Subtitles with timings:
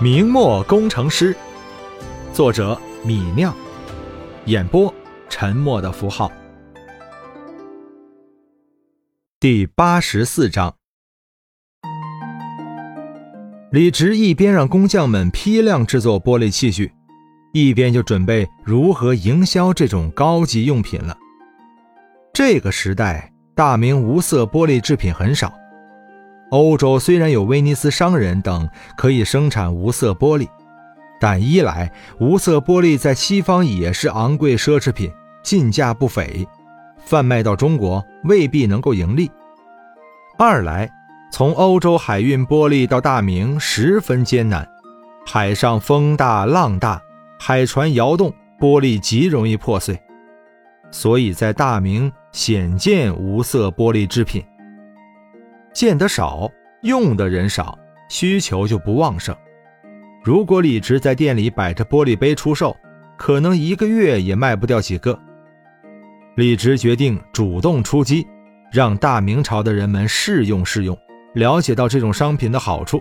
[0.00, 1.36] 明末工程师，
[2.32, 3.52] 作者米酿，
[4.44, 4.94] 演播
[5.28, 6.30] 沉默的符号。
[9.40, 10.72] 第八十四章，
[13.72, 16.92] 李直一边让工匠们批量制作玻璃器具，
[17.52, 21.18] 一边就准备如何营销这种高级用品了。
[22.32, 25.52] 这个时代，大明无色玻璃制品很少。
[26.50, 30.48] 欧洲虽然有威尼斯商人等可以生产无色玻璃，
[31.20, 35.12] 但一来无色玻璃在西方也是昂贵奢侈品，
[35.42, 36.46] 进价不菲，
[37.04, 39.26] 贩卖到中国未必能够盈利；
[40.38, 40.90] 二来
[41.30, 44.66] 从欧洲海运玻璃到大明十分艰难，
[45.26, 47.02] 海上风大浪大，
[47.38, 50.00] 海船摇动，玻璃极容易破碎，
[50.90, 54.42] 所以在大明鲜见无色玻璃制品。
[55.78, 56.50] 见得少，
[56.82, 57.78] 用的人少，
[58.08, 59.32] 需求就不旺盛。
[60.24, 62.76] 如果李直在店里摆着玻璃杯出售，
[63.16, 65.16] 可能一个月也卖不掉几个。
[66.34, 68.26] 李直决定主动出击，
[68.72, 70.98] 让大明朝的人们试用试用，
[71.34, 73.00] 了解到这种商品的好处。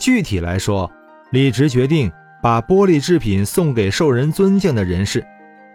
[0.00, 0.90] 具体来说，
[1.30, 2.10] 李直决定
[2.42, 5.24] 把玻璃制品送给受人尊敬的人士，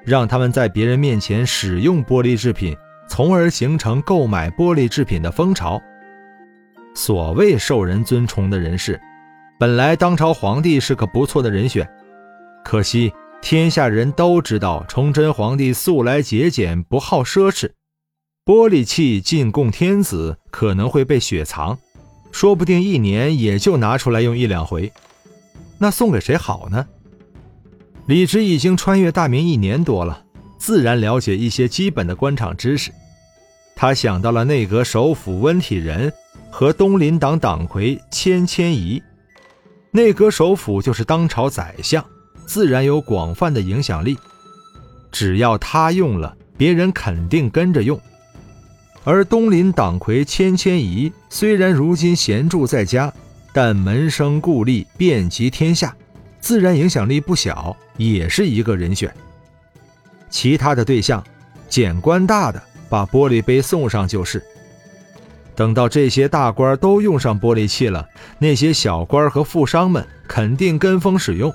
[0.04, 2.76] 让他们在别人面前使用玻璃制品。
[3.12, 5.82] 从而形成购买玻璃制品的风潮。
[6.96, 8.98] 所谓受人尊崇的人士，
[9.60, 11.86] 本来当朝皇帝是个不错的人选，
[12.64, 17.72] 可惜天下人都知道崇祯皇帝素来节俭，不好奢侈，
[18.46, 21.78] 玻璃器进贡天子可能会被雪藏，
[22.32, 24.90] 说不定一年也就拿出来用一两回。
[25.78, 26.88] 那送给谁好呢？
[28.06, 30.24] 李直已经穿越大明一年多了，
[30.58, 32.90] 自然了解一些基本的官场知识。
[33.82, 36.14] 他想到了内阁首辅温体仁
[36.52, 39.02] 和东林党党魁谦谦仪。
[39.90, 42.06] 内阁首辅就是当朝宰相，
[42.46, 44.16] 自然有广泛的影响力。
[45.12, 48.00] 只要他用了，别人肯定跟着用。
[49.04, 53.12] 而东林党魁谦谦仪虽然如今闲住在家，
[53.52, 55.96] 但门生故吏遍及天下，
[56.40, 59.12] 自然影响力不小，也是一个人选。
[60.30, 61.24] 其他的对象，
[61.68, 62.62] 简官大的。
[62.92, 64.44] 把玻璃杯送上就是。
[65.56, 68.06] 等到这些大官都用上玻璃器了，
[68.38, 71.54] 那些小官和富商们肯定跟风使用。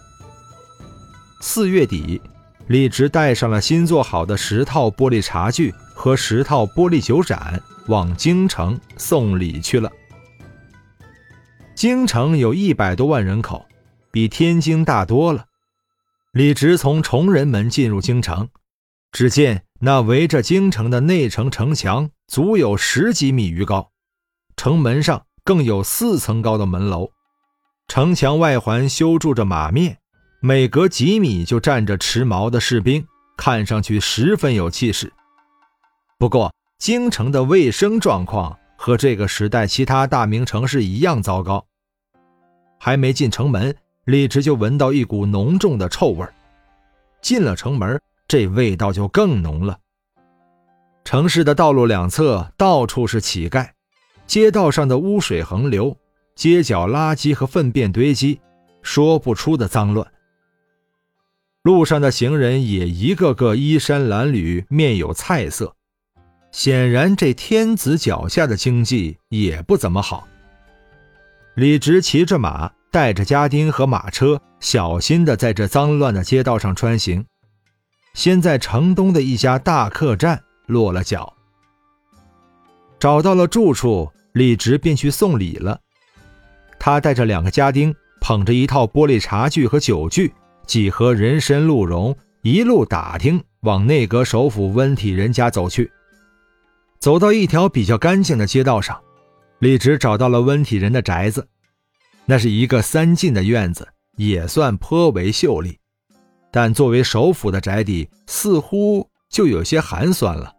[1.42, 2.20] 四月底，
[2.68, 9.90] 李直带上了新做好的十套玻璃茶具和十套玻璃酒盏，往京城送礼去了。
[11.74, 13.66] 京城有一百多万人口，
[14.10, 15.44] 比天津大多了。
[16.32, 18.48] 李直从崇仁门进入京城，
[19.12, 19.62] 只见。
[19.78, 23.90] 那围着京城的内城城墙足有十几米余高，
[24.56, 27.10] 城门上更有四层高的门楼，
[27.86, 29.98] 城墙外环修筑着马面，
[30.40, 33.06] 每隔几米就站着持矛的士兵，
[33.36, 35.12] 看上去十分有气势。
[36.18, 41.66] 不过，京城的卫生状况和这个时代其他大明城市一样糟糕。
[42.80, 46.26] 还没进城门，李直就闻到一股浓重的臭味
[47.20, 48.00] 进了城门。
[48.28, 49.78] 这味道就更浓了。
[51.04, 53.68] 城市的道路两侧到处是乞丐，
[54.26, 55.96] 街道上的污水横流，
[56.34, 58.40] 街角垃圾和粪便堆积，
[58.82, 60.06] 说不出的脏乱。
[61.62, 65.74] 路上的行人也一个个衣衫褴褛，面有菜色，
[66.50, 70.26] 显然这天子脚下的经济也不怎么好。
[71.54, 77.24] 李直骑着马，带着家丁和马车，小心地在这脏乱的街道上穿行。
[78.16, 81.34] 先在城东的一家大客栈落了脚，
[82.98, 85.78] 找到了住处，李直便去送礼了。
[86.78, 90.32] 他带着两个家丁，捧着一套玻璃茶具和酒具，
[90.66, 95.92] 几盒人参鹿茸，一路打听，往内阁首府温体仁家走去。
[96.98, 98.98] 走到一条比较干净的街道上，
[99.58, 101.46] 李直找到了温体仁的宅子，
[102.24, 103.86] 那是一个三进的院子，
[104.16, 105.78] 也算颇为秀丽。
[106.50, 110.54] 但作为首府的宅邸，似乎就有些寒酸了。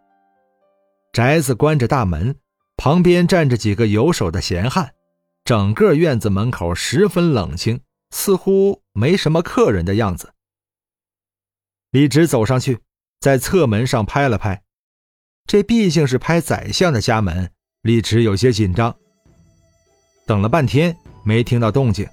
[1.12, 2.36] 宅子关着大门，
[2.76, 4.92] 旁边站着几个游手的闲汉，
[5.44, 7.80] 整个院子门口十分冷清，
[8.10, 10.32] 似乎没什么客人的样子。
[11.90, 12.78] 李直走上去，
[13.18, 14.62] 在侧门上拍了拍，
[15.46, 17.50] 这毕竟是拍宰相的家门，
[17.82, 18.94] 李直有些紧张。
[20.26, 22.06] 等了半天没听到动静，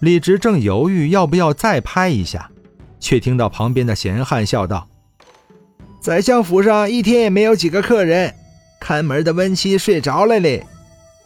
[0.00, 2.50] 李直正犹豫要不要再拍一下。
[3.02, 4.88] 却听到旁边的闲汉笑道
[6.00, 8.32] ：“宰相府上一天也没有几个客人，
[8.80, 10.64] 看门的温妻睡着了嘞。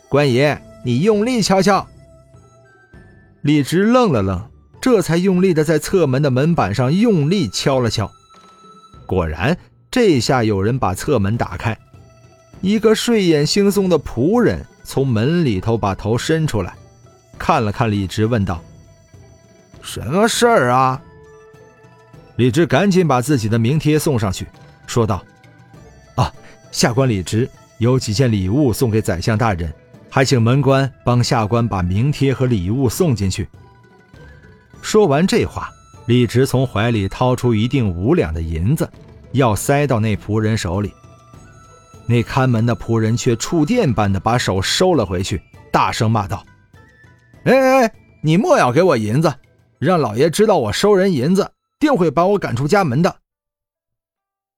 [0.08, 1.86] 官爷，你用力敲敲。”
[3.42, 4.50] 李直愣了愣，
[4.80, 8.10] 这才用力的在侧门的门板上用力敲了敲。
[9.04, 9.56] 果然，
[9.90, 11.78] 这下有人把侧门打开，
[12.62, 16.74] 一个睡眼惺忪的仆人从门里头把头伸出来，
[17.38, 18.62] 看了看李直，问道
[19.82, 21.00] ：“什么事儿啊？”
[22.36, 24.46] 李直赶紧把自己的名帖送上去，
[24.86, 25.24] 说道
[26.16, 26.32] ：“啊，
[26.70, 27.48] 下官李直
[27.78, 29.72] 有几件礼物送给宰相大人，
[30.10, 33.48] 还请门官帮下官把名帖和礼物送进去。”
[34.80, 35.70] 说完这话。
[36.06, 38.88] 李直从怀里掏出一锭五两的银子，
[39.32, 40.92] 要塞到那仆人手里。
[42.06, 45.42] 那看门的仆人却触电般的把手收了回去，
[45.72, 46.46] 大声骂道
[47.42, 47.92] ：“哎哎，
[48.22, 49.34] 你莫要给我银子！
[49.80, 51.50] 让老爷知道我收人银子，
[51.86, 53.20] 定会把我赶出家门的。”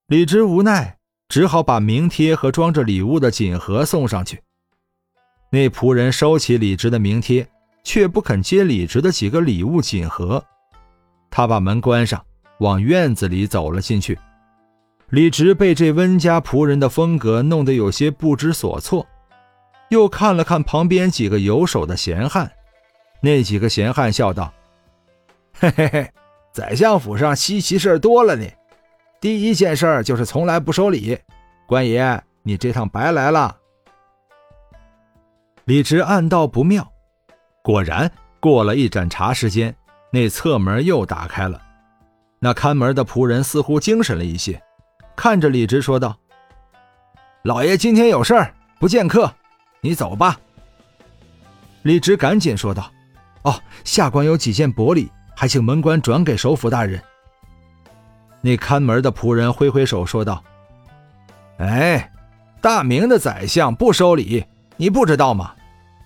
[0.08, 0.96] 李直无奈，
[1.28, 4.42] 只好把名帖和装着礼物的锦盒送上去。
[5.50, 7.46] 那仆人收起李直的名帖，
[7.84, 10.42] 却不肯接李直的几个礼物锦盒。
[11.30, 12.24] 他把门关上，
[12.60, 14.18] 往院子里走了进去。
[15.10, 19.06] 李直被这温家仆人的风格弄得有些不知所措，
[19.90, 22.50] 又看了看旁边几个游手的闲汉，
[23.20, 24.52] 那几个闲汉笑道
[25.52, 26.10] ：“嘿嘿嘿，
[26.58, 28.44] 宰相府上稀奇事多了呢。
[29.20, 31.16] 第一件事就是从来不收礼，
[31.68, 33.56] 官爷，你这趟白来了。”
[35.66, 36.90] 李直暗道不妙，
[37.62, 38.10] 果然
[38.40, 39.72] 过了一盏茶时间。
[40.10, 41.62] 那侧门又打开了，
[42.40, 44.60] 那看门的仆人似乎精神了一些，
[45.14, 46.18] 看着李直说道
[47.44, 49.32] ：“老爷今天有事儿，不见客，
[49.80, 50.40] 你走吧。”
[51.84, 52.90] 李直赶紧说道
[53.44, 53.54] ：“哦，
[53.84, 57.00] 下官有几件薄礼，还请门官转给首府大人。”
[58.42, 60.42] 那看门的仆人挥挥手说道
[61.58, 62.10] ：“哎，
[62.60, 64.44] 大明的宰相不收礼，
[64.76, 65.54] 你不知道吗？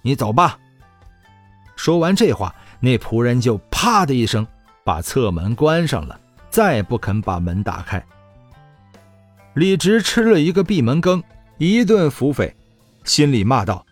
[0.02, 0.58] 你走吧。”
[1.76, 2.55] 说完这话。
[2.84, 4.44] 那仆人就啪的一声
[4.82, 6.19] 把侧门关上了，
[6.50, 8.05] 再不肯把门打开。
[9.55, 11.23] 李直吃了一个闭门羹，
[11.58, 12.52] 一顿腹诽，
[13.05, 13.87] 心里骂道：“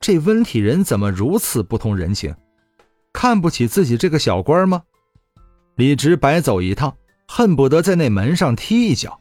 [0.00, 2.34] 这温体人怎么如此不通人情？
[3.12, 4.82] 看不起自己这个小官吗？”
[5.76, 6.94] 李直白走一趟，
[7.26, 9.18] 恨不得在那门上踢一脚。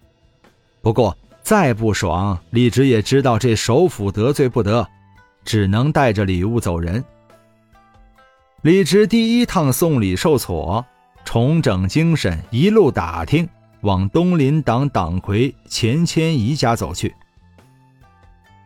[0.81, 4.87] 不过再不爽，李直也知道这首府得罪不得，
[5.45, 7.03] 只能带着礼物走人。
[8.61, 10.85] 李直第一趟送礼受挫，
[11.23, 13.47] 重整精神，一路打听，
[13.81, 17.15] 往东林党党魁钱谦益家走去。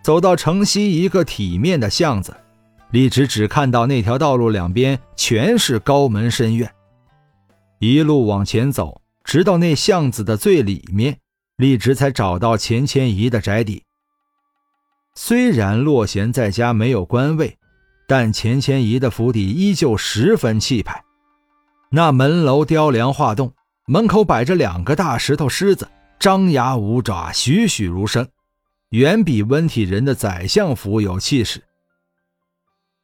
[0.04, 2.36] 走到城西一个体面的巷子，
[2.94, 6.72] 李直只看到那条道路两边全是高门深院。
[7.80, 11.18] 一路往前走，直到那巷子的最里面，
[11.58, 13.84] 李直才找到钱谦益的宅邸。
[15.16, 17.58] 虽然洛贤在家没有官位。
[18.06, 21.04] 但钱谦益的府邸依旧十分气派，
[21.90, 23.54] 那门楼雕梁画栋，
[23.88, 25.88] 门口摆着两个大石头狮子，
[26.20, 28.28] 张牙舞爪，栩栩如生，
[28.90, 31.64] 远比温体仁的宰相府有气势。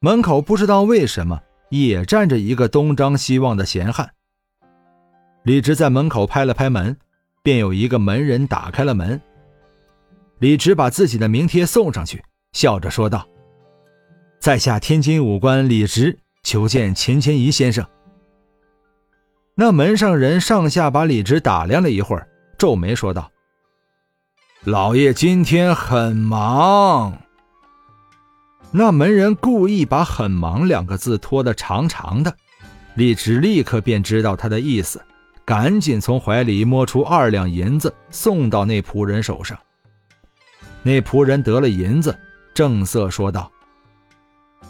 [0.02, 1.38] 门口不知道为什么
[1.68, 4.10] 也站着一个东张西望的闲汉。
[5.42, 6.96] 李直在门口拍了拍门，
[7.42, 9.20] 便有一个门人打开了门。
[10.38, 13.28] 李直把自己的名帖送上去，笑着说道。
[14.38, 17.86] 在下天津武官李直，求见钱谦益先生。
[19.54, 23.30] 那门上人上下把李直打量了一会儿，皱眉说道
[24.64, 27.18] ：“老爷今天很忙。”
[28.72, 32.34] 那门人故意把“很忙”两个字拖得长长的，
[32.94, 35.02] 李直立刻便知道他的意思，
[35.44, 39.58] 赶紧从怀里摸出二两银子送到那仆人手上。
[40.82, 42.16] 那仆人得了银子，
[42.54, 43.50] 正色说道。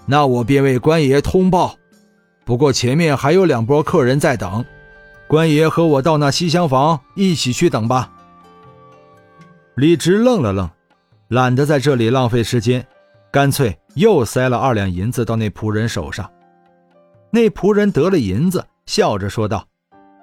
[0.07, 1.77] 那我便为官爷通报，
[2.45, 4.65] 不过前面还有两拨客人在等，
[5.29, 8.11] 官爷和我到那西厢房一起去等吧。
[9.75, 10.71] 李直愣了愣，
[11.29, 12.87] 懒得在这里浪费时间，
[13.31, 16.31] 干脆又塞了二两银子到那仆人手上。
[17.31, 19.65] 那仆人得了银子，笑着说道：“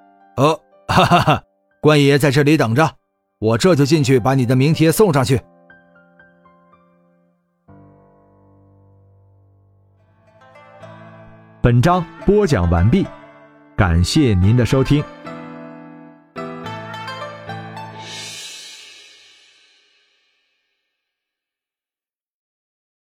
[0.35, 0.53] 呃，
[0.87, 1.43] 哈哈哈，
[1.81, 2.95] 官爷在这里等着，
[3.39, 5.39] 我这就进去把你的名帖送上去。”
[11.61, 13.05] 本章播讲完毕，
[13.75, 15.03] 感谢您的收听。